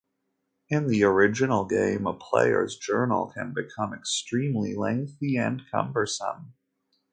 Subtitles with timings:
[0.67, 6.55] In the original game, a player's journal can become extremely lengthy and cumbersome.